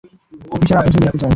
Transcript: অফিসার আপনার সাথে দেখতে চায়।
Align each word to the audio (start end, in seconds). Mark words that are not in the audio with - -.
অফিসার 0.51 0.77
আপনার 0.77 0.93
সাথে 0.93 1.03
দেখতে 1.03 1.19
চায়। 1.19 1.29